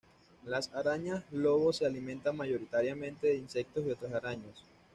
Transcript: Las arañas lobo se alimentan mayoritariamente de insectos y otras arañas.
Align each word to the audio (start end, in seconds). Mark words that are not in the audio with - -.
Las 0.45 0.73
arañas 0.73 1.23
lobo 1.31 1.71
se 1.71 1.85
alimentan 1.85 2.35
mayoritariamente 2.35 3.27
de 3.27 3.35
insectos 3.35 3.85
y 3.85 3.91
otras 3.91 4.11
arañas. 4.15 4.63